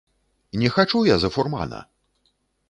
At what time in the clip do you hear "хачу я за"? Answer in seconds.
0.77-1.29